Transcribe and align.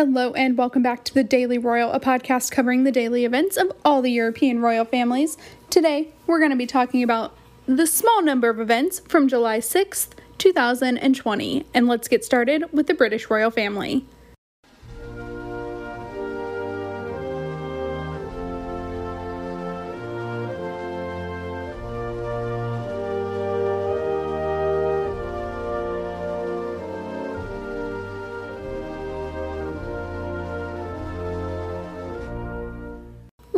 Hello, 0.00 0.32
and 0.34 0.56
welcome 0.56 0.80
back 0.80 1.02
to 1.06 1.12
the 1.12 1.24
Daily 1.24 1.58
Royal, 1.58 1.90
a 1.90 1.98
podcast 1.98 2.52
covering 2.52 2.84
the 2.84 2.92
daily 2.92 3.24
events 3.24 3.56
of 3.56 3.72
all 3.84 4.00
the 4.00 4.12
European 4.12 4.60
royal 4.60 4.84
families. 4.84 5.36
Today, 5.70 6.12
we're 6.24 6.38
going 6.38 6.52
to 6.52 6.56
be 6.56 6.68
talking 6.68 7.02
about 7.02 7.36
the 7.66 7.84
small 7.84 8.22
number 8.22 8.48
of 8.48 8.60
events 8.60 9.00
from 9.00 9.26
July 9.26 9.58
6th, 9.58 10.10
2020. 10.38 11.66
And 11.74 11.88
let's 11.88 12.06
get 12.06 12.24
started 12.24 12.72
with 12.72 12.86
the 12.86 12.94
British 12.94 13.28
royal 13.28 13.50
family. 13.50 14.04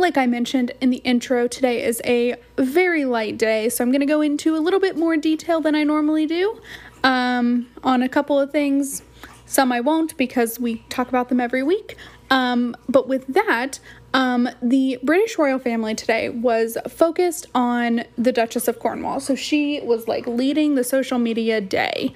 Like 0.01 0.17
I 0.17 0.25
mentioned 0.25 0.71
in 0.81 0.89
the 0.89 0.97
intro, 0.97 1.47
today 1.47 1.83
is 1.83 2.01
a 2.05 2.33
very 2.57 3.05
light 3.05 3.37
day, 3.37 3.69
so 3.69 3.83
I'm 3.83 3.91
going 3.91 3.99
to 3.99 4.07
go 4.07 4.19
into 4.19 4.55
a 4.55 4.57
little 4.57 4.79
bit 4.79 4.97
more 4.97 5.15
detail 5.15 5.61
than 5.61 5.75
I 5.75 5.83
normally 5.83 6.25
do 6.25 6.59
um, 7.03 7.67
on 7.83 8.01
a 8.01 8.09
couple 8.09 8.39
of 8.39 8.51
things. 8.51 9.03
Some 9.45 9.71
I 9.71 9.79
won't 9.79 10.17
because 10.17 10.59
we 10.59 10.77
talk 10.89 11.07
about 11.09 11.29
them 11.29 11.39
every 11.39 11.61
week. 11.61 11.97
Um, 12.31 12.75
but 12.89 13.07
with 13.07 13.27
that, 13.27 13.79
um, 14.15 14.49
the 14.59 14.97
British 15.03 15.37
royal 15.37 15.59
family 15.59 15.93
today 15.93 16.29
was 16.29 16.79
focused 16.89 17.45
on 17.53 18.03
the 18.17 18.31
Duchess 18.31 18.67
of 18.67 18.79
Cornwall. 18.79 19.19
So 19.19 19.35
she 19.35 19.81
was 19.81 20.07
like 20.07 20.25
leading 20.25 20.73
the 20.73 20.83
social 20.83 21.19
media 21.19 21.61
day. 21.61 22.11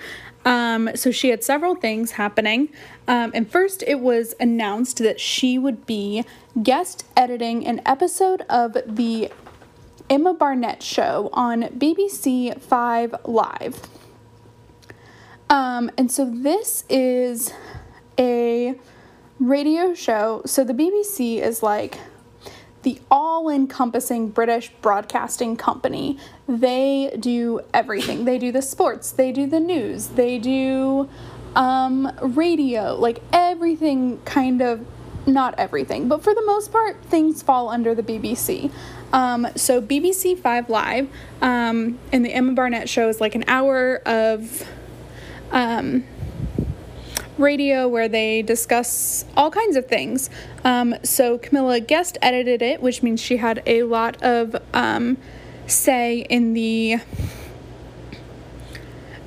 Um, 0.45 0.91
so 0.95 1.11
she 1.11 1.29
had 1.29 1.43
several 1.43 1.75
things 1.75 2.11
happening. 2.11 2.69
Um, 3.07 3.31
and 3.33 3.49
first, 3.49 3.83
it 3.87 3.99
was 3.99 4.35
announced 4.39 4.99
that 4.99 5.19
she 5.19 5.57
would 5.57 5.85
be 5.85 6.23
guest 6.61 7.05
editing 7.17 7.65
an 7.65 7.81
episode 7.85 8.41
of 8.49 8.77
the 8.85 9.31
Emma 10.09 10.35
Barnett 10.35 10.83
show 10.83 11.29
on 11.33 11.63
BBC 11.63 12.61
Five 12.61 13.15
Live. 13.25 13.81
Um, 15.49 15.91
and 15.97 16.11
so 16.11 16.29
this 16.29 16.83
is 16.89 17.51
a 18.19 18.75
radio 19.39 19.93
show. 19.93 20.43
So 20.45 20.63
the 20.63 20.73
BBC 20.73 21.41
is 21.41 21.63
like 21.63 21.97
the 22.85 23.01
all 23.09 23.49
encompassing 23.49 24.29
British 24.29 24.69
broadcasting 24.81 25.57
company. 25.57 26.19
They 26.47 27.17
do 27.19 27.61
everything. 27.73 28.25
They 28.25 28.37
do 28.37 28.51
the 28.51 28.61
sports, 28.61 29.11
they 29.11 29.31
do 29.31 29.47
the 29.47 29.59
news, 29.59 30.09
they 30.09 30.37
do 30.37 31.09
um, 31.55 32.15
radio, 32.21 32.95
like 32.95 33.23
everything 33.33 34.19
kind 34.23 34.61
of, 34.61 34.85
not 35.25 35.55
everything, 35.57 36.07
but 36.07 36.23
for 36.23 36.35
the 36.35 36.45
most 36.45 36.71
part, 36.71 37.03
things 37.05 37.41
fall 37.41 37.69
under 37.69 37.95
the 37.95 38.03
BBC. 38.03 38.71
Um, 39.11 39.47
so 39.55 39.81
BBC 39.81 40.37
Five 40.37 40.69
Live 40.69 41.09
um, 41.41 41.97
and 42.11 42.23
the 42.23 42.31
Emma 42.31 42.53
Barnett 42.53 42.87
show 42.87 43.09
is 43.09 43.19
like 43.19 43.33
an 43.33 43.45
hour 43.47 44.03
of 44.05 44.63
um, 45.51 46.03
radio 47.37 47.87
where 47.87 48.07
they 48.07 48.41
discuss 48.41 49.25
all 49.35 49.51
kinds 49.51 49.75
of 49.75 49.87
things. 49.87 50.29
Um, 50.63 50.95
so 51.03 51.37
Camilla 51.37 51.79
guest 51.79 52.17
edited 52.21 52.61
it, 52.61 52.81
which 52.81 53.03
means 53.03 53.21
she 53.21 53.37
had 53.37 53.61
a 53.65 53.83
lot 53.83 54.21
of 54.21 54.55
um, 54.73 55.17
say 55.67 56.19
in 56.29 56.53
the 56.53 56.97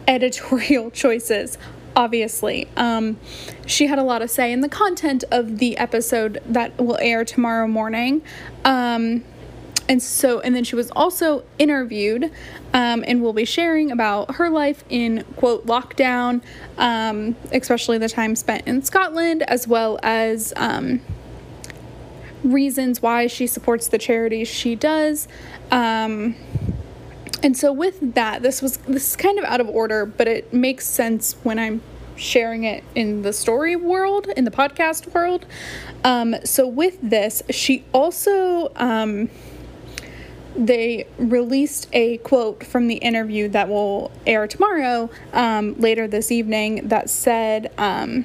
editorial 0.07 0.91
choices. 0.93 1.59
Obviously, 1.97 2.69
um, 2.77 3.19
she 3.67 3.89
had 3.89 3.99
a 3.99 4.05
lot 4.05 4.23
of 4.23 4.31
say 4.31 4.53
in 4.53 4.61
the 4.61 4.69
content 4.69 5.25
of 5.33 5.59
the 5.59 5.77
episode 5.79 6.41
that 6.47 6.77
will 6.79 6.99
air 7.01 7.25
tomorrow 7.25 7.67
morning. 7.67 8.23
And 9.89 10.03
so, 10.03 10.41
and 10.41 10.55
then 10.55 10.65
she 10.65 10.77
was 10.77 10.91
also 10.91 11.45
interviewed 11.59 12.31
um, 12.75 13.05
and 13.07 13.23
will 13.23 13.33
be 13.33 13.47
sharing 13.47 13.91
about 13.91 14.35
her 14.35 14.51
life 14.51 14.85
in 14.91 15.25
quote 15.37 15.67
lockdown, 15.67 16.43
um, 16.77 17.37
especially 17.53 17.97
the 17.97 18.09
time 18.09 18.37
spent 18.37 18.67
in 18.67 18.83
Scotland, 18.83 19.43
as 19.45 19.67
well 19.67 19.99
as 20.03 20.53
um, 20.57 21.01
reasons 22.45 23.01
why 23.01 23.27
she 23.27 23.47
supports 23.47 23.89
the 23.89 23.99
charities 23.99 24.47
she 24.49 24.75
does. 24.75 25.27
Um, 25.71 26.35
and 27.43 27.57
so, 27.57 27.73
with 27.73 28.15
that, 28.15 28.43
this 28.43 28.61
was 28.61 28.79
this 28.79 29.11
is 29.11 29.17
kind 29.17 29.39
of 29.39 29.45
out 29.45 29.61
of 29.61 29.69
order, 29.69 30.05
but 30.05 30.27
it 30.27 30.53
makes 30.53 30.87
sense 30.87 31.35
when 31.45 31.59
I'm 31.59 31.81
sharing 32.17 32.65
it 32.65 32.83
in 32.95 33.23
the 33.23 33.33
story 33.33 33.77
world, 33.77 34.27
in 34.37 34.45
the 34.45 34.51
podcast 34.51 35.15
world. 35.15 35.47
Um, 36.05 36.35
so, 36.45 36.67
with 36.67 36.99
this, 37.01 37.43
she 37.51 37.85
also 37.93 38.73
um, 38.77 39.31
they 40.59 41.07
released 41.19 41.89
a 41.93 42.19
quote 42.19 42.67
from 42.67 42.89
the 42.89 42.97
interview 42.97 43.49
that 43.49 43.69
will 43.69 44.11
air 44.27 44.47
tomorrow, 44.49 45.09
um, 45.33 45.79
later 45.79 46.09
this 46.09 46.33
evening, 46.33 46.89
that 46.89 47.09
said 47.09 47.71
um, 47.79 48.25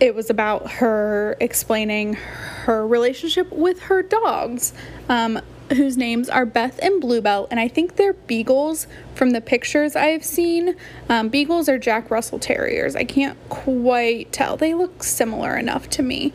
it 0.00 0.14
was 0.16 0.28
about 0.28 0.72
her 0.72 1.36
explaining 1.38 2.14
her 2.14 2.84
relationship 2.84 3.50
with 3.52 3.82
her 3.82 4.02
dogs, 4.02 4.72
um, 5.08 5.40
whose 5.70 5.96
names 5.96 6.28
are 6.28 6.44
Beth 6.44 6.80
and 6.82 7.00
Bluebell, 7.00 7.46
and 7.50 7.60
I 7.60 7.68
think 7.68 7.94
they're 7.94 8.12
beagles 8.12 8.88
from 9.14 9.30
the 9.30 9.40
pictures 9.40 9.94
I've 9.94 10.24
seen. 10.24 10.74
Um, 11.08 11.28
beagles 11.28 11.68
are 11.68 11.78
Jack 11.78 12.10
Russell 12.10 12.40
Terriers. 12.40 12.96
I 12.96 13.04
can't 13.04 13.38
quite 13.48 14.32
tell. 14.32 14.56
They 14.56 14.74
look 14.74 15.04
similar 15.04 15.56
enough 15.56 15.88
to 15.90 16.02
me. 16.02 16.32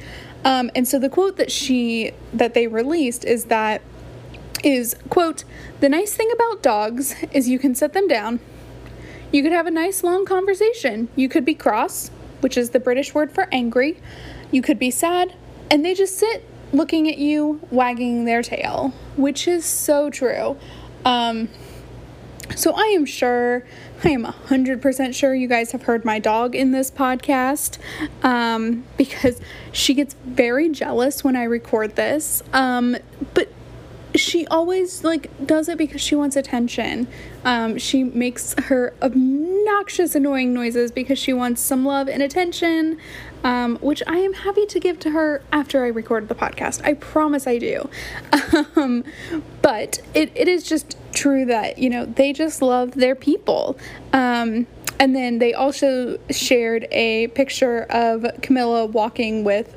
Um, 0.48 0.72
and 0.76 0.88
so 0.88 0.98
the 0.98 1.10
quote 1.10 1.36
that 1.36 1.52
she 1.52 2.14
that 2.34 2.54
they 2.54 2.68
released 2.68 3.26
is 3.26 3.46
that 3.46 3.82
is 4.64 4.96
quote 5.10 5.44
the 5.82 5.90
nice 5.90 6.14
thing 6.14 6.32
about 6.34 6.64
dogs 6.64 7.14
is 7.34 7.50
you 7.50 7.60
can 7.60 7.76
set 7.76 7.92
them 7.92 8.08
down. 8.08 8.40
You 9.34 9.44
could 9.44 9.52
have 9.52 9.68
a 9.68 9.72
nice 9.72 10.06
long 10.06 10.24
conversation. 10.26 11.10
You 11.18 11.28
could 11.28 11.44
be 11.44 11.54
cross 11.54 12.12
which 12.40 12.56
is 12.56 12.70
the 12.70 12.80
british 12.80 13.14
word 13.14 13.30
for 13.34 13.50
angry. 13.52 14.00
You 14.50 14.62
could 14.62 14.80
be 14.80 14.90
sad 14.90 15.34
and 15.70 15.84
they 15.84 15.94
just 15.94 16.18
sit 16.18 16.48
looking 16.72 17.10
at 17.10 17.18
you 17.18 17.60
wagging 17.70 18.24
their 18.24 18.42
tail 18.42 18.94
which 19.18 19.50
is 19.50 19.66
so 19.66 20.10
true. 20.10 20.56
Um, 21.04 21.50
so 22.56 22.74
I 22.74 22.94
am 22.96 23.06
sure, 23.06 23.66
I 24.04 24.10
am 24.10 24.26
100% 24.26 25.16
sure 25.16 25.34
you 25.34 25.48
guys 25.48 25.72
have 25.72 25.84
heard 25.84 26.06
my 26.06 26.20
dog 26.20 26.56
in 26.56 26.72
this 26.72 26.92
podcast 26.92 27.80
um, 28.24 28.84
because 28.96 29.42
she 29.72 29.94
gets 29.96 30.14
very 30.26 30.70
jealous 30.70 31.24
when 31.24 31.36
I 31.36 31.44
record 31.44 31.96
this. 31.96 32.44
Um, 32.54 32.98
but 33.34 33.52
she 34.16 34.48
always 34.48 35.04
like 35.04 35.30
does 35.46 35.68
it 35.70 35.78
because 35.78 36.02
she 36.02 36.16
wants 36.16 36.36
attention. 36.36 37.08
Um, 37.44 37.78
she 37.78 38.04
makes 38.04 38.54
her 38.66 38.94
obnoxious, 39.02 40.16
annoying 40.16 40.54
noises 40.54 40.92
because 40.92 41.18
she 41.18 41.34
wants 41.34 41.62
some 41.62 41.86
love 41.86 42.08
and 42.08 42.22
attention, 42.22 43.00
um, 43.44 43.78
which 43.78 44.04
I 44.08 44.18
am 44.18 44.34
happy 44.34 44.66
to 44.66 44.80
give 44.80 45.00
to 45.00 45.12
her 45.12 45.42
after 45.52 45.84
I 45.84 45.88
record 45.88 46.28
the 46.28 46.36
podcast. 46.36 46.84
I 46.84 46.94
promise 46.94 47.48
I 47.48 47.58
do. 47.58 47.90
Um, 48.76 49.04
but 49.62 50.00
it, 50.14 50.32
it 50.36 50.48
is 50.48 50.64
just 50.64 50.98
true 51.14 51.46
that 51.46 51.78
you 51.78 51.90
know 51.90 52.06
they 52.06 52.32
just 52.32 52.62
love 52.62 52.92
their 52.92 53.16
people. 53.16 53.78
Um, 54.14 54.68
and 55.00 55.16
then 55.16 55.40
they 55.40 55.54
also 55.54 56.18
shared 56.30 56.88
a 56.92 57.28
picture 57.28 57.84
of 57.84 58.26
Camilla 58.42 58.86
walking 58.86 59.44
with 59.44 59.76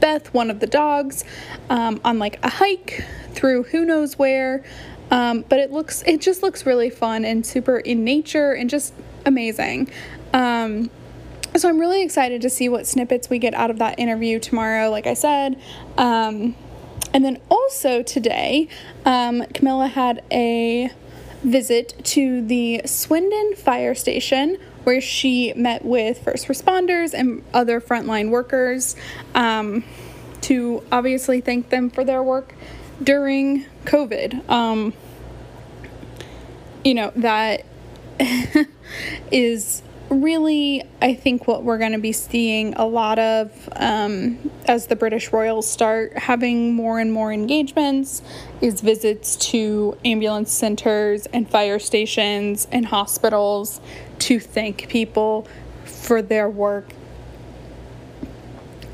Beth, 0.00 0.32
one 0.34 0.50
of 0.50 0.60
the 0.60 0.66
dogs, 0.66 1.24
um, 1.68 2.00
on 2.04 2.18
like 2.18 2.44
a 2.44 2.48
hike 2.48 3.04
through 3.32 3.64
who 3.64 3.84
knows 3.84 4.18
where. 4.18 4.64
Um, 5.10 5.44
but 5.48 5.58
it 5.58 5.72
looks, 5.72 6.02
it 6.06 6.20
just 6.20 6.42
looks 6.42 6.66
really 6.66 6.90
fun 6.90 7.24
and 7.24 7.44
super 7.44 7.78
in 7.78 8.04
nature 8.04 8.52
and 8.52 8.70
just 8.70 8.94
amazing. 9.26 9.90
Um, 10.32 10.90
so 11.56 11.68
I'm 11.68 11.78
really 11.78 12.02
excited 12.02 12.42
to 12.42 12.50
see 12.50 12.68
what 12.68 12.86
snippets 12.86 13.28
we 13.28 13.38
get 13.38 13.54
out 13.54 13.70
of 13.70 13.78
that 13.78 13.98
interview 13.98 14.38
tomorrow, 14.38 14.90
like 14.90 15.06
I 15.06 15.14
said. 15.14 15.60
Um, 15.96 16.54
and 17.12 17.24
then 17.24 17.40
also 17.48 18.02
today, 18.02 18.68
um, 19.04 19.44
Camilla 19.52 19.88
had 19.88 20.22
a 20.30 20.90
visit 21.42 21.94
to 22.04 22.46
the 22.46 22.82
Swindon 22.84 23.54
fire 23.56 23.94
station 23.94 24.58
where 24.84 25.00
she 25.00 25.52
met 25.54 25.84
with 25.84 26.22
first 26.22 26.48
responders 26.48 27.12
and 27.12 27.42
other 27.52 27.80
frontline 27.80 28.30
workers 28.30 28.96
um, 29.34 29.84
to 30.42 30.82
obviously 30.92 31.40
thank 31.40 31.70
them 31.70 31.90
for 31.90 32.04
their 32.04 32.22
work 32.22 32.54
during 33.02 33.64
COVID. 33.84 34.48
Um, 34.48 34.92
you 36.84 36.94
know, 36.94 37.12
that 37.16 37.64
is 39.32 39.82
really, 40.10 40.82
I 41.00 41.14
think, 41.14 41.46
what 41.46 41.62
we're 41.62 41.78
going 41.78 41.92
to 41.92 41.98
be 41.98 42.12
seeing 42.12 42.74
a 42.74 42.84
lot 42.84 43.18
of 43.18 43.68
um, 43.76 44.50
as 44.66 44.86
the 44.86 44.96
British 44.96 45.32
Royals 45.32 45.68
start 45.68 46.18
having 46.18 46.74
more 46.74 46.98
and 46.98 47.12
more 47.12 47.32
engagements 47.32 48.20
is 48.60 48.80
visits 48.80 49.36
to 49.36 49.96
ambulance 50.04 50.52
centers 50.52 51.26
and 51.26 51.48
fire 51.48 51.78
stations 51.78 52.66
and 52.72 52.86
hospitals 52.86 53.80
to 54.18 54.40
thank 54.40 54.88
people 54.88 55.46
for 55.84 56.20
their 56.20 56.48
work 56.50 56.92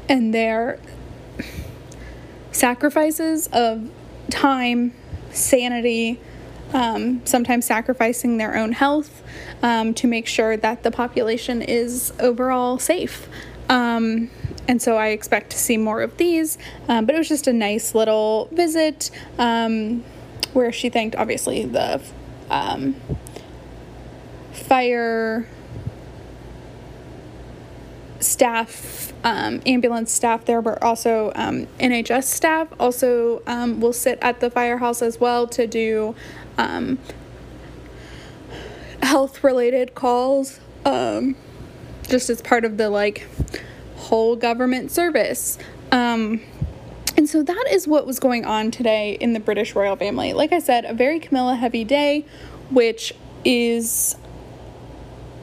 and 0.09 0.35
their 0.35 0.79
sacrifices 2.53 3.49
of 3.53 3.91
time, 4.31 4.93
sanity, 5.31 6.21
um, 6.73 7.25
sometimes 7.25 7.65
sacrificing 7.65 8.39
their 8.39 8.57
own 8.57 8.73
health 8.73 9.23
um, 9.63 9.95
to 9.95 10.07
make 10.07 10.27
sure 10.27 10.57
that 10.57 10.83
the 10.83 10.91
population 10.91 11.63
is 11.63 12.13
overall 12.19 12.79
safe. 12.79 13.29
Um, 13.69 14.31
and 14.69 14.83
so 14.83 14.97
I 14.97 15.09
expect 15.09 15.51
to 15.51 15.59
see 15.59 15.77
more 15.77 16.03
of 16.03 16.17
these. 16.17 16.59
Um, 16.89 17.07
but 17.07 17.15
it 17.15 17.19
was 17.19 17.29
just 17.29 17.47
a 17.47 17.53
nice 17.53 17.95
little 17.95 18.49
visit 18.53 19.11
um, 19.39 20.05
where 20.53 20.73
she 20.73 20.89
thanked, 20.89 21.17
obviously, 21.17 21.65
the 21.65 22.03
um, 22.51 22.97
fire 24.53 25.47
staff, 28.19 29.13
um, 29.25 29.61
ambulance 29.67 30.13
staff 30.13 30.45
there, 30.47 30.63
but 30.63 30.83
also 30.83 31.33
um, 31.35 31.67
NHS 31.79 32.25
staff 32.25 32.69
also 32.81 33.43
um, 33.47 33.81
will 33.81 33.93
sit 33.93 34.19
at 34.23 34.41
the 34.41 34.51
firehouse 34.51 35.03
as 35.03 35.21
well 35.21 35.47
to 35.49 35.67
do 35.67 36.15
um, 36.59 36.99
health 39.03 39.43
related 39.45 39.95
calls, 39.95 40.61
um, 40.85 41.37
just 42.09 42.31
as 42.31 42.41
part 42.41 42.65
of 42.65 42.77
the 42.77 42.91
like 42.91 43.27
whole 43.97 44.37
government 44.37 44.91
service. 44.91 45.59
Um, 45.93 46.41
and 47.17 47.29
so 47.29 47.43
that 47.43 47.65
is 47.71 47.89
what 47.89 48.07
was 48.07 48.19
going 48.19 48.45
on 48.45 48.71
today 48.71 49.17
in 49.21 49.33
the 49.33 49.41
British 49.41 49.75
royal 49.75 49.97
family. 49.97 50.33
Like 50.33 50.53
I 50.53 50.59
said, 50.59 50.85
a 50.85 50.93
very 50.93 51.19
Camilla 51.19 51.57
heavy 51.57 51.85
day, 51.85 52.27
which 52.71 53.15
is 53.45 54.17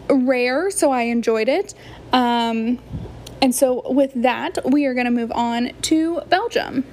rare, 0.09 0.69
so 0.69 0.91
I 0.91 1.03
enjoyed 1.03 1.49
it. 1.49 1.73
Um, 2.11 2.79
and 3.41 3.53
so, 3.53 3.81
with 3.91 4.13
that, 4.15 4.59
we 4.63 4.85
are 4.85 4.93
going 4.93 5.05
to 5.05 5.11
move 5.11 5.31
on 5.33 5.71
to 5.83 6.21
Belgium. 6.29 6.85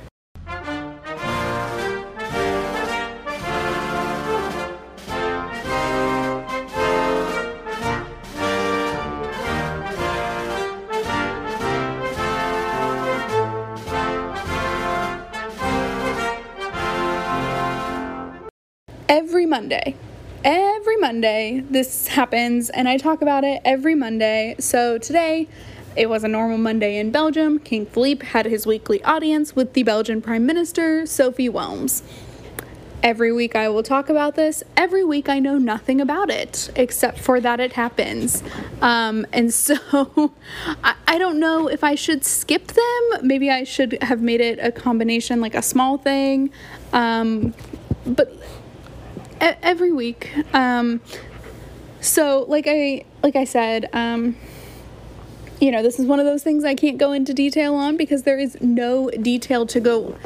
Monday, 19.51 19.97
every 20.45 20.97
Monday 20.97 21.65
this 21.69 22.07
happens, 22.07 22.71
and 22.71 22.89
I 22.89 22.97
talk 22.97 23.21
about 23.21 23.43
it 23.43 23.61
every 23.65 23.97
Monday. 23.97 24.55
So 24.61 24.97
today, 24.97 25.49
it 25.97 26.09
was 26.09 26.23
a 26.23 26.29
normal 26.29 26.57
Monday 26.57 26.99
in 26.99 27.11
Belgium. 27.11 27.59
King 27.59 27.85
Philippe 27.85 28.25
had 28.25 28.47
his 28.47 28.65
weekly 28.65 29.03
audience 29.03 29.57
with 29.57 29.73
the 29.73 29.83
Belgian 29.83 30.23
Prime 30.23 30.47
Minister, 30.47 31.05
Sophie 31.05 31.49
Wilmes. 31.49 32.03
Every 33.03 33.33
week 33.33 33.57
I 33.57 33.69
will 33.71 33.83
talk 33.83 34.09
about 34.09 34.37
this. 34.37 34.63
Every 34.77 35.03
week 35.03 35.29
I 35.29 35.41
know 35.41 35.59
nothing 35.59 36.01
about 36.01 36.31
it 36.31 36.71
except 36.77 37.19
for 37.19 37.41
that 37.41 37.59
it 37.59 37.73
happens. 37.73 38.45
Um, 38.81 39.27
and 39.33 39.53
so 39.67 40.33
I, 40.85 40.95
I 41.09 41.19
don't 41.19 41.41
know 41.41 41.67
if 41.67 41.83
I 41.83 41.97
should 41.97 42.25
skip 42.25 42.69
them. 42.69 43.27
Maybe 43.27 43.51
I 43.51 43.65
should 43.65 43.99
have 44.03 44.23
made 44.23 44.41
it 44.41 44.61
a 44.61 44.71
combination, 44.71 45.41
like 45.41 45.57
a 45.57 45.63
small 45.63 45.99
thing. 45.99 46.51
Um, 46.93 47.53
but 48.07 48.33
every 49.41 49.93
week. 49.93 50.31
Um, 50.55 51.01
so 52.01 52.45
like 52.49 52.65
I 52.67 53.05
like 53.23 53.37
I 53.37 53.45
said, 53.45 53.89
um, 53.93 54.37
you 55.61 55.71
know, 55.71 55.83
this 55.83 55.99
is 55.99 56.07
one 56.07 56.19
of 56.19 56.27
those 56.27 56.43
things 56.43 56.65
I 56.65 56.75
can't 56.75 56.99
go 56.99 57.13
into 57.13 57.35
detail 57.35 57.75
on 57.75 57.97
because 57.97 58.23
there 58.23 58.39
is 58.39 58.61
no 58.61 59.11
detail 59.11 59.67
to 59.67 59.81
go 59.81 60.17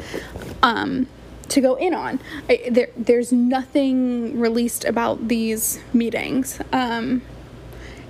um, 0.63 1.07
to 1.49 1.61
go 1.61 1.75
in 1.75 1.93
on. 1.93 2.19
I, 2.49 2.69
there 2.71 2.89
there's 2.95 3.31
nothing 3.31 4.39
released 4.39 4.85
about 4.85 5.27
these 5.27 5.79
meetings. 5.93 6.59
Um, 6.71 7.21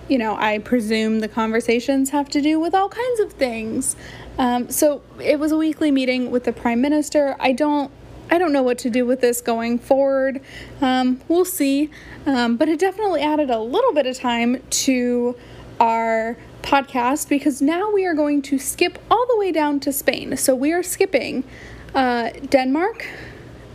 you 0.07 0.19
know, 0.19 0.35
I 0.35 0.59
presume 0.59 1.19
the 1.19 1.27
conversations 1.27 2.11
have 2.11 2.29
to 2.29 2.41
do 2.41 2.59
with 2.59 2.75
all 2.75 2.89
kinds 2.89 3.19
of 3.19 3.33
things. 3.33 3.95
Um, 4.37 4.69
so 4.69 5.01
it 5.19 5.39
was 5.39 5.51
a 5.51 5.57
weekly 5.57 5.89
meeting 5.89 6.29
with 6.29 6.43
the 6.43 6.53
prime 6.53 6.79
minister. 6.79 7.35
I 7.39 7.53
don't 7.53 7.89
I 8.30 8.38
don't 8.38 8.51
know 8.51 8.63
what 8.63 8.77
to 8.80 8.89
do 8.89 9.06
with 9.06 9.22
this 9.22 9.42
going 9.42 9.80
forward. 9.80 10.42
Um, 10.81 11.22
we'll 11.27 11.45
see. 11.45 11.89
Um, 12.25 12.57
but 12.57 12.69
it 12.69 12.80
definitely 12.80 13.22
added 13.22 13.50
a 13.50 13.60
little 13.60 13.94
bit 13.94 14.07
of 14.07 14.18
time 14.18 14.62
to 14.69 15.36
our 15.80 16.38
podcast 16.62 17.30
because 17.30 17.62
now 17.62 17.92
we 17.92 18.06
are 18.06 18.13
going 18.13 18.42
to 18.42 18.57
skip 18.57 18.98
all 19.12 19.25
the 19.27 19.38
way 19.38 19.51
down 19.51 19.80
to 19.81 19.94
Spain. 19.94 20.36
So 20.38 20.56
we 20.56 20.74
are 20.74 20.81
skipping 20.81 21.44
uh, 21.94 22.31
Denmark, 22.50 23.06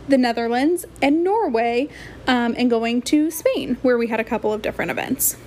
the 0.07 0.17
Netherlands, 0.17 0.85
and 1.01 1.23
Norway, 1.23 1.87
um, 2.27 2.53
and 2.57 2.69
going 2.69 3.01
to 3.03 3.31
Spain, 3.31 3.77
where 3.81 3.97
we 3.97 4.07
had 4.07 4.19
a 4.19 4.25
couple 4.25 4.51
of 4.51 4.61
different 4.61 4.91
events. 4.91 5.37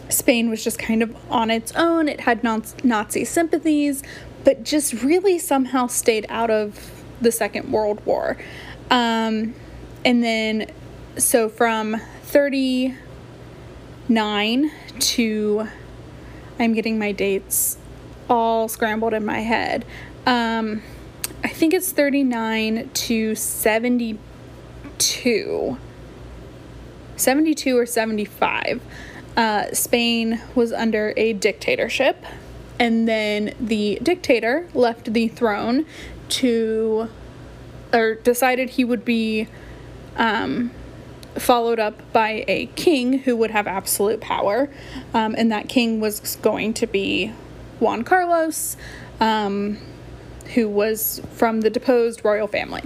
Spain 0.08 0.50
was 0.50 0.62
just 0.62 0.78
kind 0.78 1.02
of 1.02 1.16
on 1.30 1.50
its 1.50 1.72
own. 1.74 2.08
It 2.08 2.20
had 2.20 2.44
Nazi 2.44 3.24
sympathies, 3.24 4.02
but 4.44 4.62
just 4.62 5.02
really 5.02 5.38
somehow 5.38 5.86
stayed 5.88 6.26
out 6.28 6.50
of 6.50 7.02
the 7.20 7.32
Second 7.32 7.72
World 7.72 8.04
War. 8.06 8.36
Um, 8.90 9.54
and 10.04 10.22
then, 10.22 10.70
so 11.16 11.48
from 11.48 12.00
39 14.06 14.70
to, 15.00 15.66
I'm 16.60 16.74
getting 16.74 16.96
my 16.98 17.12
dates 17.12 17.78
all 18.30 18.68
scrambled 18.68 19.14
in 19.14 19.24
my 19.24 19.40
head. 19.40 19.84
Um, 20.24 20.82
I 21.42 21.48
think 21.48 21.74
it's 21.74 21.90
39 21.90 22.88
to 22.94 23.34
72. 23.34 25.78
72 27.16 27.78
or 27.78 27.86
75. 27.86 28.80
Uh, 29.36 29.72
Spain 29.72 30.40
was 30.54 30.72
under 30.72 31.12
a 31.16 31.32
dictatorship, 31.32 32.24
and 32.78 33.08
then 33.08 33.54
the 33.60 33.98
dictator 34.02 34.68
left 34.72 35.12
the 35.12 35.28
throne 35.28 35.84
to, 36.28 37.08
or 37.92 38.14
decided 38.14 38.70
he 38.70 38.84
would 38.84 39.04
be 39.04 39.48
um, 40.16 40.70
followed 41.38 41.78
up 41.78 42.12
by 42.12 42.44
a 42.48 42.66
king 42.76 43.20
who 43.20 43.36
would 43.36 43.50
have 43.50 43.66
absolute 43.66 44.20
power, 44.20 44.68
um, 45.14 45.34
and 45.36 45.50
that 45.52 45.68
king 45.68 46.00
was 46.00 46.36
going 46.36 46.74
to 46.74 46.86
be 46.86 47.32
Juan 47.80 48.04
Carlos, 48.04 48.76
um, 49.20 49.78
who 50.54 50.68
was 50.68 51.20
from 51.32 51.60
the 51.60 51.70
deposed 51.70 52.24
royal 52.24 52.46
family. 52.46 52.82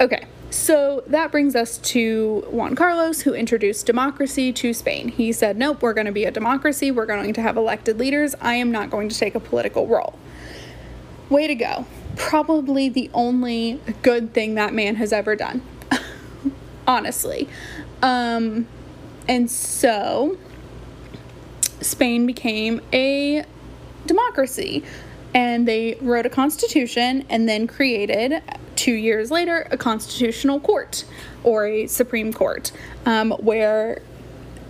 Okay, 0.00 0.26
so 0.50 1.02
that 1.06 1.32
brings 1.32 1.56
us 1.56 1.78
to 1.78 2.44
Juan 2.50 2.74
Carlos, 2.76 3.22
who 3.22 3.32
introduced 3.32 3.86
democracy 3.86 4.52
to 4.52 4.74
Spain. 4.74 5.08
He 5.08 5.32
said, 5.32 5.56
Nope, 5.56 5.82
we're 5.82 5.94
going 5.94 6.06
to 6.06 6.12
be 6.12 6.24
a 6.24 6.30
democracy. 6.30 6.90
We're 6.90 7.06
going 7.06 7.32
to 7.32 7.42
have 7.42 7.56
elected 7.56 7.98
leaders. 7.98 8.34
I 8.40 8.54
am 8.54 8.70
not 8.70 8.90
going 8.90 9.08
to 9.08 9.18
take 9.18 9.34
a 9.34 9.40
political 9.40 9.86
role. 9.86 10.18
Way 11.30 11.46
to 11.46 11.54
go. 11.54 11.86
Probably 12.16 12.90
the 12.90 13.10
only 13.14 13.80
good 14.02 14.34
thing 14.34 14.54
that 14.56 14.74
man 14.74 14.96
has 14.96 15.12
ever 15.12 15.34
done. 15.34 15.62
Honestly. 16.86 17.48
Um, 18.02 18.66
and 19.28 19.50
so 19.50 20.36
Spain 21.80 22.26
became 22.26 22.80
a 22.92 23.44
democracy. 24.06 24.84
And 25.34 25.66
they 25.66 25.96
wrote 26.00 26.26
a 26.26 26.30
constitution 26.30 27.24
and 27.30 27.48
then 27.48 27.66
created 27.66 28.42
two 28.76 28.92
years 28.92 29.30
later 29.30 29.66
a 29.70 29.76
constitutional 29.76 30.60
court 30.60 31.04
or 31.44 31.66
a 31.66 31.86
supreme 31.86 32.32
court 32.32 32.72
um, 33.06 33.30
where 33.32 34.02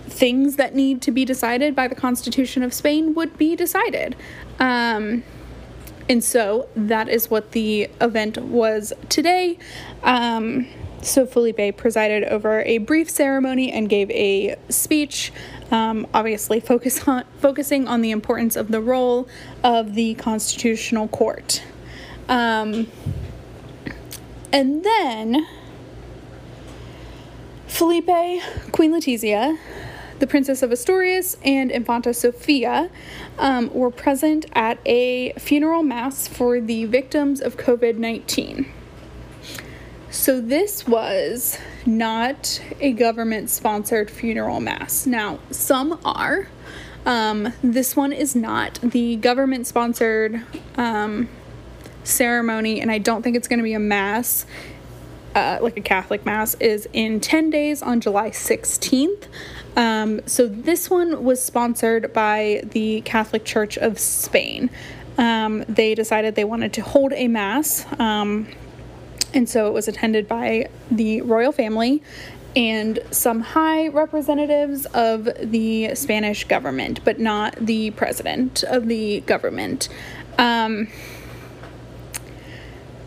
things 0.07 0.55
that 0.57 0.75
need 0.75 1.01
to 1.01 1.11
be 1.11 1.25
decided 1.25 1.75
by 1.75 1.87
the 1.87 1.95
constitution 1.95 2.61
of 2.63 2.73
spain 2.73 3.13
would 3.13 3.37
be 3.37 3.55
decided. 3.55 4.15
Um, 4.59 5.23
and 6.07 6.23
so 6.23 6.67
that 6.75 7.09
is 7.09 7.31
what 7.31 7.51
the 7.51 7.89
event 7.99 8.37
was 8.37 8.93
today. 9.09 9.57
Um, 10.03 10.67
so 11.03 11.25
Felipe 11.25 11.77
presided 11.77 12.23
over 12.23 12.61
a 12.61 12.79
brief 12.79 13.09
ceremony 13.09 13.71
and 13.71 13.89
gave 13.89 14.09
a 14.11 14.55
speech 14.69 15.31
um, 15.71 16.07
obviously 16.13 16.59
focus 16.59 17.07
on, 17.07 17.25
focusing 17.39 17.87
on 17.87 18.01
the 18.01 18.11
importance 18.11 18.55
of 18.55 18.69
the 18.69 18.81
role 18.81 19.27
of 19.63 19.95
the 19.95 20.13
Constitutional 20.15 21.07
Court. 21.07 21.63
Um, 22.29 22.87
and 24.51 24.83
then 24.83 25.47
Felipe, 27.67 28.41
Queen 28.71 28.93
Letizia, 28.93 29.57
the 30.19 30.27
Princess 30.27 30.61
of 30.61 30.71
Asturias, 30.71 31.37
and 31.43 31.71
Infanta 31.71 32.13
Sofia 32.13 32.89
um, 33.39 33.73
were 33.73 33.89
present 33.89 34.45
at 34.53 34.77
a 34.85 35.33
funeral 35.33 35.81
mass 35.81 36.27
for 36.27 36.61
the 36.61 36.85
victims 36.85 37.41
of 37.41 37.57
COVID 37.57 37.97
19. 37.97 38.72
So, 40.13 40.39
this 40.39 40.87
was 40.87 41.57
not 41.87 42.61
a 42.79 42.93
government 42.93 43.49
sponsored 43.49 44.11
funeral 44.11 44.59
mass. 44.59 45.07
Now, 45.07 45.39
some 45.49 45.99
are. 46.05 46.47
Um, 47.03 47.51
this 47.63 47.95
one 47.95 48.13
is 48.13 48.35
not. 48.35 48.79
The 48.81 49.15
government 49.15 49.65
sponsored 49.65 50.43
um, 50.77 51.29
ceremony, 52.03 52.79
and 52.79 52.91
I 52.91 52.99
don't 52.99 53.23
think 53.23 53.35
it's 53.35 53.47
going 53.47 53.57
to 53.57 53.63
be 53.63 53.73
a 53.73 53.79
mass, 53.79 54.45
uh, 55.33 55.57
like 55.63 55.77
a 55.77 55.81
Catholic 55.81 56.23
mass, 56.27 56.53
is 56.59 56.87
in 56.93 57.19
10 57.19 57.49
days 57.49 57.81
on 57.81 57.99
July 57.99 58.29
16th. 58.29 59.25
Um, 59.75 60.21
so, 60.27 60.47
this 60.47 60.91
one 60.91 61.23
was 61.23 61.41
sponsored 61.41 62.13
by 62.13 62.61
the 62.63 63.01
Catholic 63.01 63.45
Church 63.45 63.79
of 63.79 63.97
Spain. 63.97 64.69
Um, 65.17 65.65
they 65.67 65.95
decided 65.95 66.35
they 66.35 66.45
wanted 66.45 66.71
to 66.73 66.81
hold 66.83 67.13
a 67.13 67.27
mass 67.27 67.87
um, 67.99 68.47
and 69.33 69.49
so 69.49 69.67
it 69.67 69.73
was 69.73 69.87
attended 69.87 70.27
by 70.27 70.69
the 70.91 71.21
royal 71.21 71.51
family 71.51 72.01
and 72.55 72.99
some 73.09 73.41
high 73.41 73.87
representatives 73.87 74.85
of 74.87 75.27
the 75.41 75.95
Spanish 75.95 76.43
government, 76.43 77.03
but 77.03 77.19
not 77.19 77.55
the 77.55 77.91
president 77.91 78.63
of 78.63 78.87
the 78.87 79.21
government. 79.21 79.89
Um, 80.37 80.87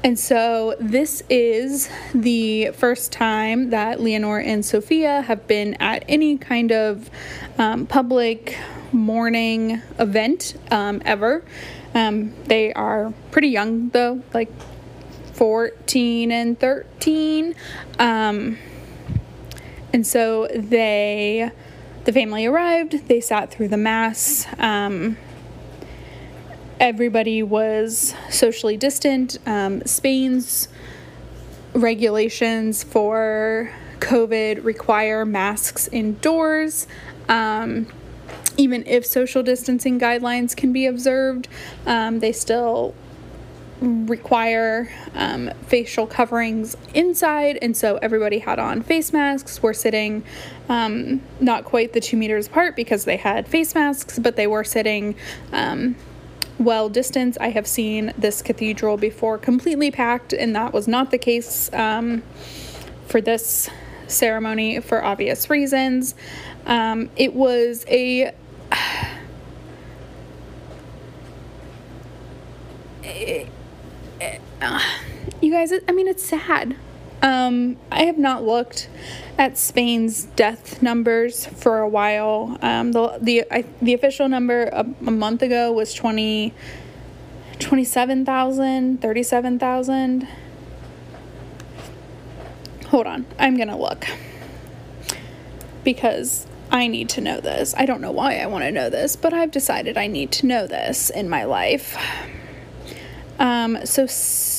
and 0.03 0.19
so 0.19 0.77
this 0.79 1.23
is 1.29 1.89
the 2.15 2.71
first 2.73 3.13
time 3.13 3.71
that 3.71 4.01
Leonor 4.01 4.39
and 4.39 4.65
Sofia 4.65 5.23
have 5.23 5.47
been 5.47 5.75
at 5.75 6.05
any 6.09 6.39
kind 6.39 6.71
of 6.73 7.11
um, 7.59 7.87
public 7.87 8.57
mourning 8.93 9.83
event 9.99 10.57
um, 10.71 11.03
ever. 11.05 11.45
Um, 11.95 12.35
they 12.45 12.73
are 12.73 13.13
pretty 13.31 13.49
young, 13.49 13.89
though, 13.91 14.23
like 14.33 14.51
14 15.37 16.33
and 16.33 16.59
13. 16.59 17.55
Um, 17.99 18.59
and 19.93 20.07
so 20.07 20.49
they, 20.49 21.51
the 22.05 22.13
family 22.13 22.47
arrived, 22.47 23.09
they 23.09 23.21
sat 23.21 23.51
through 23.51 23.69
the 23.69 23.77
mass. 23.77 24.47
Um, 24.59 25.19
everybody 26.81 27.43
was 27.43 28.15
socially 28.31 28.79
distant. 28.79 29.39
Um, 29.47 29.83
Spain's 29.85 30.69
regulations 31.75 32.83
for 32.83 33.71
COVID 34.01 34.65
require 34.65 35.27
masks 35.27 35.89
indoors. 35.89 36.87
Um, 37.29 37.87
even 38.57 38.87
if 38.87 39.05
social 39.05 39.43
distancing 39.43 40.01
guidelines 40.01 40.57
can 40.57 40.73
be 40.73 40.87
observed, 40.87 41.49
um, 41.85 42.21
they 42.21 42.33
still 42.33 42.95
require 43.81 44.91
um, 45.15 45.51
facial 45.67 46.07
coverings 46.07 46.77
inside, 46.95 47.59
and 47.61 47.77
so 47.77 47.97
everybody 47.97 48.39
had 48.39 48.59
on 48.59 48.83
face 48.83 49.13
masks. 49.13 49.63
We're 49.63 49.75
sitting 49.75 50.25
um, 50.69 51.21
not 51.41 51.65
quite 51.65 51.93
the 51.93 52.01
two 52.01 52.17
meters 52.17 52.47
apart 52.47 52.77
because 52.77 53.05
they 53.05 53.17
had 53.17 53.47
face 53.47 53.75
masks, 53.75 54.19
but 54.19 54.37
they 54.37 54.47
were 54.47 54.65
sitting 54.65 55.15
um, 55.53 55.97
well 56.59 56.89
distanced. 56.89 57.39
I 57.41 57.51
have 57.51 57.67
seen 57.67 58.13
this 58.17 58.43
cathedral 58.43 58.97
before 58.97 59.39
completely 59.39 59.91
packed, 59.91 60.33
and 60.33 60.55
that 60.57 60.73
was 60.73 60.89
not 60.89 61.11
the 61.11 61.19
case 61.19 61.73
um, 61.73 62.23
for 63.07 63.21
this 63.21 63.69
ceremony 64.07 64.81
for 64.81 65.05
obvious 65.05 65.51
reasons. 65.51 66.15
Um, 66.67 67.11
it 67.17 67.35
was 67.35 67.85
a 67.89 68.33
uh, 74.61 74.81
you 75.41 75.51
guys, 75.53 75.73
I 75.89 75.93
mean, 75.93 76.09
it's 76.09 76.25
sad. 76.25 76.77
Um, 77.23 77.77
I 77.91 78.05
have 78.05 78.19
not 78.19 78.45
looked 78.45 78.89
at 79.39 79.57
Spain's 79.59 80.25
death 80.25 80.83
numbers 80.83 81.47
for 81.47 81.79
a 81.79 81.89
while. 81.89 82.59
Um, 82.63 82.93
the 82.93 83.19
the 83.21 83.45
I, 83.51 83.65
the 83.81 83.95
official 83.95 84.29
number 84.29 84.65
a, 84.65 84.81
a 85.07 85.11
month 85.11 85.43
ago 85.43 85.73
was 85.73 85.95
20, 85.95 86.53
27,000, 87.59 89.01
37,000. 89.01 90.29
Hold 92.89 93.07
on, 93.07 93.27
I'm 93.39 93.57
gonna 93.57 93.79
look 93.79 94.07
because 95.83 96.47
I 96.71 96.87
need 96.87 97.09
to 97.11 97.21
know 97.21 97.41
this. 97.41 97.75
I 97.77 97.87
don't 97.87 98.01
know 98.01 98.11
why 98.11 98.39
I 98.39 98.47
want 98.47 98.65
to 98.65 98.71
know 98.71 98.91
this, 98.91 99.17
but 99.17 99.33
I've 99.33 99.51
decided 99.51 99.97
I 99.97 100.07
need 100.07 100.33
to 100.33 100.47
know 100.47 100.67
this 100.67 101.11
in 101.11 101.29
my 101.29 101.45
life. 101.45 101.97
Um, 103.39 103.85
so 103.85 104.07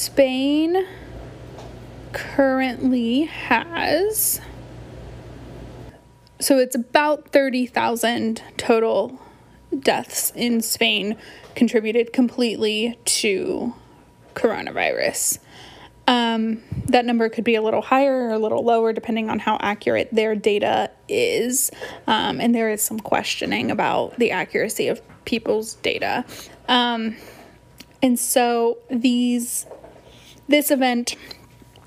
Spain 0.08 0.88
currently 2.14 3.24
has 3.26 4.40
so 6.40 6.60
it's 6.60 6.76
about 6.76 7.34
30,000 7.34 8.42
total 8.56 9.20
deaths 9.78 10.32
in 10.34 10.62
Spain 10.62 11.18
contributed 11.56 12.14
completely 12.14 12.98
to 13.04 13.74
coronavirus. 14.34 15.40
Um, 16.08 16.64
that 16.86 17.04
number 17.04 17.28
could 17.28 17.44
be 17.44 17.56
a 17.56 17.62
little 17.62 17.82
higher 17.82 18.30
or 18.30 18.30
a 18.30 18.40
little 18.40 18.64
lower 18.64 18.94
depending 18.94 19.30
on 19.30 19.40
how 19.40 19.58
accurate 19.60 20.08
their 20.14 20.36
data 20.36 20.90
is. 21.10 21.70
Um, 22.08 22.40
and 22.40 22.56
there 22.56 22.72
is 22.72 22.82
some 22.82 23.02
questioning 23.02 23.72
about 23.72 24.18
the 24.18 24.32
accuracy 24.32 24.88
of 24.88 25.02
people's 25.26 25.74
data. 25.74 26.24
Um, 26.70 27.18
and 28.02 28.18
so 28.18 28.78
these 28.90 29.66
this 30.48 30.72
event, 30.72 31.16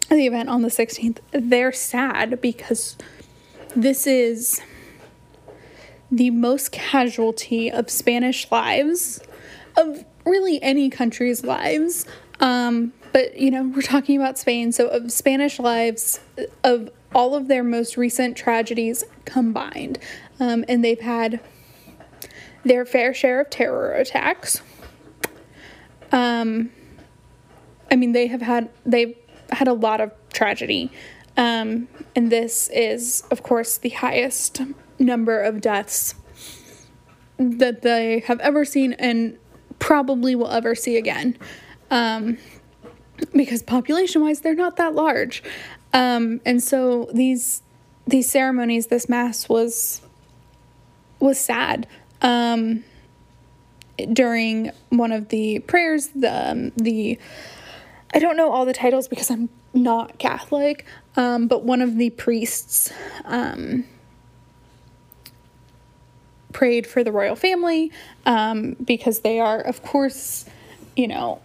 the 0.09 0.27
event 0.27 0.49
on 0.49 0.63
the 0.63 0.69
16th, 0.69 1.19
they're 1.33 1.73
sad 1.73 2.41
because 2.41 2.97
this 3.75 4.07
is 4.07 4.61
the 6.11 6.31
most 6.31 6.73
casualty 6.73 7.71
of 7.71 7.89
Spanish 7.89 8.51
lives, 8.51 9.21
of 9.77 10.05
really 10.25 10.63
any 10.63 10.91
country's 10.91 11.45
lives. 11.45 12.05
Um, 12.41 12.93
but, 13.13 13.37
you 13.37 13.51
know, 13.51 13.65
we're 13.75 13.83
talking 13.83 14.21
about 14.21 14.39
Spain, 14.39 14.73
so 14.73 14.89
of 14.89 15.13
Spanish 15.13 15.59
lives, 15.59 16.21
of 16.65 16.91
all 17.15 17.35
of 17.35 17.49
their 17.49 17.65
most 17.65 17.97
recent 17.97 18.37
tragedies 18.37 19.05
combined. 19.25 19.99
Um, 20.39 20.65
and 20.69 20.85
they've 20.85 21.01
had 21.01 21.41
their 22.65 22.85
fair 22.85 23.15
share 23.15 23.41
of 23.41 23.51
terror 23.51 23.93
attacks. 23.93 24.63
Um, 26.13 26.71
I 27.91 27.97
mean, 27.97 28.13
they 28.13 28.27
have 28.29 28.43
had, 28.43 28.71
they've 28.87 29.17
had 29.51 29.69
a 29.69 29.73
lot 29.73 30.01
of 30.01 30.13
tragedy. 30.33 30.91
Um, 31.37 31.89
and 32.15 32.31
this 32.31 32.69
is, 32.73 33.25
of 33.31 33.43
course, 33.43 33.79
the 33.79 33.91
highest 33.91 34.63
number 34.99 35.41
of 35.41 35.61
deaths 35.61 36.15
that 37.39 37.83
they 37.83 38.21
have 38.21 38.39
ever 38.41 38.65
seen 38.65 38.93
and 38.95 39.39
probably 39.79 40.35
will 40.35 40.51
ever 40.51 40.75
see 40.75 40.97
again. 40.97 41.39
Um, 41.91 42.37
because 43.33 43.63
population 43.63 44.23
wise, 44.23 44.41
they're 44.41 44.55
not 44.55 44.77
that 44.77 44.95
large. 44.95 45.43
Um, 45.93 46.41
and 46.45 46.63
so 46.63 47.11
these 47.13 47.63
these 48.07 48.29
ceremonies, 48.29 48.89
this 48.89 49.09
mass 49.09 49.49
was 49.49 50.03
was 51.19 51.39
sad. 51.39 51.87
Um, 52.23 52.85
during 54.13 54.71
one 54.89 55.13
of 55.13 55.29
the 55.29 55.61
prayers, 55.61 56.09
the 56.09 56.51
um, 56.51 56.73
the 56.77 57.19
I 58.13 58.19
don't 58.19 58.37
know 58.37 58.51
all 58.51 58.65
the 58.65 58.73
titles 58.73 59.09
because 59.09 59.31
I'm 59.31 59.49
not 59.73 60.19
Catholic, 60.19 60.85
um, 61.17 61.47
but 61.47 61.63
one 61.65 61.81
of 61.81 61.97
the 61.97 62.11
priests 62.11 62.93
um, 63.25 63.85
prayed 66.53 66.87
for 66.87 67.05
the 67.05 67.13
royal 67.13 67.37
family 67.37 67.93
um, 68.27 68.75
because 68.85 69.21
they 69.21 69.39
are, 69.39 69.61
of 69.61 69.83
course, 69.83 70.45
you 70.97 71.07
know, 71.07 71.41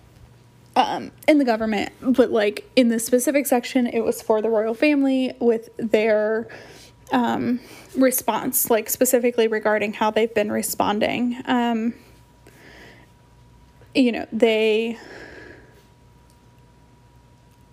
um, 0.75 1.11
in 1.27 1.37
the 1.37 1.45
government, 1.45 1.91
but 2.01 2.31
like 2.31 2.69
in 2.75 2.89
the 2.89 2.99
specific 2.99 3.45
section, 3.45 3.87
it 3.87 4.01
was 4.01 4.21
for 4.21 4.41
the 4.41 4.49
royal 4.49 4.73
family 4.73 5.33
with 5.39 5.69
their 5.77 6.47
um, 7.11 7.59
response, 7.95 8.69
like 8.69 8.89
specifically 8.89 9.47
regarding 9.47 9.93
how 9.93 10.11
they've 10.11 10.33
been 10.33 10.51
responding. 10.51 11.41
Um, 11.45 11.93
you 13.93 14.11
know, 14.11 14.27
they 14.33 14.97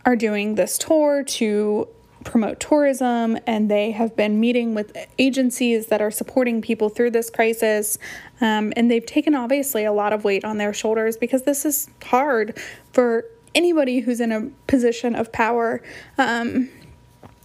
are 0.04 0.16
doing 0.16 0.54
this 0.54 0.78
tour 0.78 1.22
to 1.22 1.88
promote 2.24 2.60
tourism 2.60 3.36
and 3.46 3.70
they 3.70 3.90
have 3.90 4.14
been 4.16 4.38
meeting 4.38 4.74
with 4.74 4.96
agencies 5.18 5.86
that 5.88 6.00
are 6.00 6.10
supporting 6.10 6.62
people 6.62 6.88
through 6.88 7.10
this 7.10 7.30
crisis. 7.30 7.98
Um, 8.40 8.72
and 8.76 8.90
they've 8.90 9.04
taken 9.04 9.34
obviously 9.34 9.84
a 9.84 9.92
lot 9.92 10.12
of 10.12 10.24
weight 10.24 10.44
on 10.44 10.58
their 10.58 10.72
shoulders 10.72 11.16
because 11.16 11.42
this 11.42 11.64
is 11.64 11.88
hard 12.04 12.58
for 12.92 13.24
anybody 13.54 14.00
who's 14.00 14.20
in 14.20 14.32
a 14.32 14.50
position 14.66 15.14
of 15.14 15.32
power. 15.32 15.82
Um, 16.18 16.68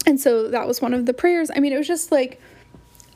and 0.06 0.20
so 0.20 0.50
that 0.50 0.68
was 0.68 0.82
one 0.82 0.94
of 0.94 1.06
the 1.06 1.14
prayers. 1.14 1.52
I 1.54 1.60
mean, 1.60 1.74
it 1.74 1.78
was 1.78 1.88
just 1.88 2.12
like 2.12 2.40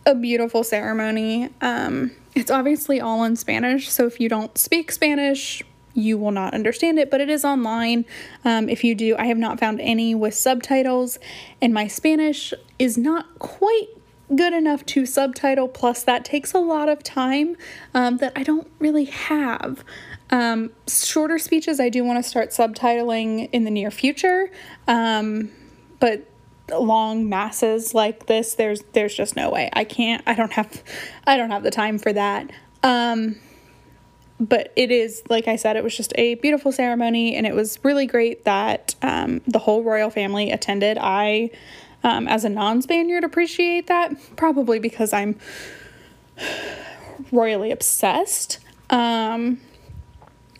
a 0.06 0.16
beautiful 0.16 0.64
ceremony. 0.64 1.50
Um, 1.62 2.12
it's 2.36 2.52
obviously 2.52 3.00
all 3.00 3.24
in 3.24 3.36
Spanish. 3.36 3.90
So 3.90 4.06
if 4.08 4.20
you 4.20 4.30
don't 4.30 4.58
speak 4.58 4.92
Spanish, 4.92 5.64
you 5.94 6.18
will 6.18 6.32
not 6.32 6.54
understand 6.54 7.00
it, 7.00 7.12
but 7.12 7.22
it 7.22 7.30
is 7.30 7.44
online. 7.44 8.06
Um, 8.46 8.70
if 8.70 8.84
you 8.84 8.96
do, 8.96 9.16
I 9.18 9.26
have 9.26 9.38
not 9.38 9.60
found 9.60 9.82
any 9.82 10.16
with 10.16 10.34
subtitles, 10.34 11.20
and 11.62 11.74
my 11.74 11.88
Spanish 11.88 12.54
is 12.80 12.98
not 12.98 13.40
quite 13.40 13.88
good 14.36 14.54
enough 14.54 14.86
to 14.88 15.06
subtitle. 15.06 15.68
Plus, 15.68 16.04
that 16.04 16.24
takes 16.24 16.54
a 16.54 16.60
lot 16.60 16.90
of 16.90 17.04
time 17.04 17.58
um, 17.94 18.18
that 18.18 18.34
I 18.36 18.44
don't 18.44 18.68
really 18.80 19.06
have. 19.06 19.84
Um, 20.30 20.72
shorter 20.88 21.38
speeches, 21.38 21.80
I 21.80 21.90
do 21.90 22.04
want 22.04 22.24
to 22.24 22.28
start 22.28 22.52
subtitling 22.52 23.50
in 23.52 23.66
the 23.66 23.72
near 23.72 23.92
future, 23.92 24.50
um, 24.88 25.52
but 26.00 26.26
long 26.70 27.28
masses 27.28 27.94
like 27.94 28.28
this, 28.28 28.56
there's 28.56 28.82
there's 28.94 29.14
just 29.14 29.36
no 29.36 29.50
way. 29.50 29.70
I 29.74 29.84
can't. 29.84 30.24
I 30.26 30.34
don't 30.34 30.54
have. 30.54 30.82
I 31.28 31.36
don't 31.36 31.52
have 31.52 31.64
the 31.64 31.72
time 31.72 31.98
for 31.98 32.14
that. 32.14 32.50
Um, 32.82 33.36
but 34.42 34.74
it 34.76 34.90
is, 34.90 35.22
like 35.30 35.48
I 35.48 35.56
said, 35.56 35.76
it 35.78 35.84
was 35.84 35.96
just 35.96 36.14
a 36.16 36.34
beautiful 36.36 36.72
ceremony, 36.72 37.36
and 37.36 37.46
it 37.46 37.54
was 37.54 37.78
really 37.84 38.08
great 38.08 38.44
that 38.44 38.96
um, 39.04 39.42
the 39.48 39.60
whole 39.60 39.84
royal 39.84 40.10
family 40.10 40.50
attended. 40.50 40.98
I, 41.00 41.52
um, 42.04 42.28
as 42.28 42.44
a 42.44 42.50
non 42.50 42.82
Spaniard, 42.82 43.24
appreciate 43.24 43.86
that, 43.86 44.12
probably 44.36 44.80
because 44.80 45.14
I'm 45.14 45.38
royally 47.32 47.70
obsessed. 47.72 48.58
Um, 48.90 49.62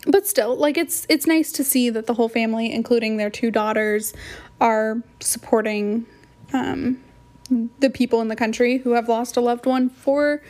but 0.06 0.28
still, 0.28 0.54
like 0.54 0.78
it's 0.78 1.04
it's 1.08 1.26
nice 1.26 1.50
to 1.52 1.64
see 1.64 1.90
that 1.90 2.06
the 2.06 2.14
whole 2.14 2.28
family, 2.28 2.72
including 2.72 3.16
their 3.16 3.30
two 3.30 3.50
daughters, 3.50 4.14
are 4.60 5.02
supporting 5.18 6.06
um, 6.52 7.02
the 7.80 7.90
people 7.90 8.20
in 8.20 8.28
the 8.28 8.36
country 8.36 8.78
who 8.78 8.92
have 8.92 9.08
lost 9.08 9.36
a 9.36 9.40
loved 9.40 9.66
one 9.66 9.90
for 9.90 10.40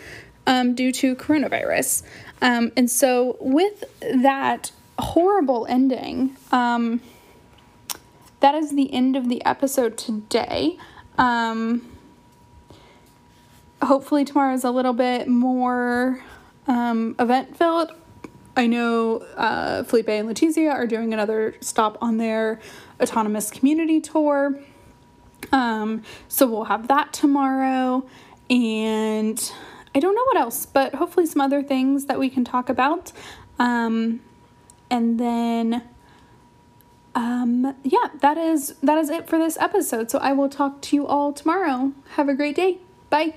um, 0.47 0.75
due 0.75 0.93
to 0.93 1.17
coronavirus. 1.17 2.03
Um, 2.43 2.73
and 2.77 2.91
so, 2.91 3.37
with 3.41 3.85
that 4.01 4.73
horrible 4.99 5.65
ending, 5.71 6.37
um, 6.51 7.01
that 8.41 8.57
is 8.57 8.73
the 8.73 8.93
end 8.93 9.17
of 9.17 9.29
the 9.29 9.43
episode 9.45 9.97
today. 9.97 10.77
Um, 11.17 11.89
hopefully, 13.81 14.25
tomorrow 14.25 14.53
is 14.53 14.65
a 14.65 14.73
little 14.73 14.93
bit 14.93 15.29
more 15.29 16.23
um, 16.67 17.15
event 17.21 17.57
filled. 17.57 17.93
I 18.57 18.67
know 18.67 19.19
uh, 19.37 19.85
Felipe 19.85 20.09
and 20.09 20.29
Letizia 20.29 20.73
are 20.73 20.87
doing 20.87 21.15
another 21.15 21.55
stop 21.61 21.97
on 22.03 22.19
their 22.19 22.61
autonomous 23.01 23.53
community 23.53 24.01
tour. 24.01 24.59
Um, 25.53 26.03
so 26.29 26.47
we'll 26.47 26.65
have 26.65 26.89
that 26.89 27.13
tomorrow. 27.13 28.05
And 28.51 29.53
I 29.95 30.01
don't 30.01 30.15
know 30.15 30.25
what 30.25 30.39
else, 30.39 30.67
but 30.67 30.95
hopefully 30.95 31.27
some 31.27 31.41
other 31.41 31.63
things 31.63 32.07
that 32.07 32.19
we 32.19 32.31
can 32.31 32.45
talk 32.45 32.69
about. 32.69 33.13
Um, 33.59 34.21
and 34.91 35.21
then 35.21 35.83
um, 37.15 37.75
yeah, 37.83 38.09
that 38.21 38.39
is 38.39 38.75
that 38.83 38.99
is 38.99 39.11
it 39.11 39.29
for 39.29 39.39
this 39.39 39.57
episode. 39.59 40.11
So 40.11 40.19
I 40.19 40.33
will 40.33 40.49
talk 40.49 40.81
to 40.83 40.97
you 40.97 41.07
all 41.07 41.33
tomorrow. 41.33 41.93
Have 42.17 42.29
a 42.29 42.35
great 42.35 42.57
day. 42.57 42.79
Bye. 43.11 43.35